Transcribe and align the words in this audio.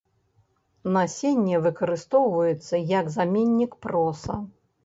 Насенне 0.95 1.59
выкарыстоўваецца 1.67 2.75
як 2.99 3.15
заменнік 3.17 3.81
проса. 3.89 4.43